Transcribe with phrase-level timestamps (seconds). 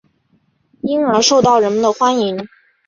[0.81, 2.47] 因而受到人们的欢迎。